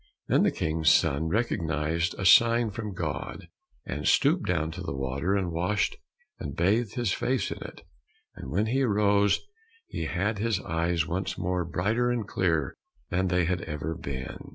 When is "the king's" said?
0.41-0.89